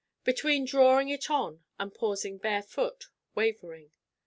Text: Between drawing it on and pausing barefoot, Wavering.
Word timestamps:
Between 0.23 0.65
drawing 0.65 1.09
it 1.09 1.29
on 1.29 1.63
and 1.77 1.93
pausing 1.93 2.39
barefoot, 2.39 3.09
Wavering. 3.35 3.91